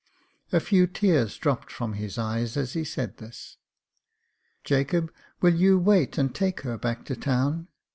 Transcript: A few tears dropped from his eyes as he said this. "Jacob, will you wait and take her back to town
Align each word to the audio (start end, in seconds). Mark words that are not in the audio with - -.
A 0.51 0.59
few 0.59 0.87
tears 0.87 1.37
dropped 1.37 1.71
from 1.71 1.93
his 1.93 2.17
eyes 2.17 2.57
as 2.57 2.73
he 2.73 2.83
said 2.83 3.17
this. 3.17 3.57
"Jacob, 4.63 5.13
will 5.41 5.53
you 5.53 5.77
wait 5.77 6.17
and 6.17 6.33
take 6.33 6.61
her 6.61 6.75
back 6.79 7.05
to 7.05 7.15
town 7.15 7.67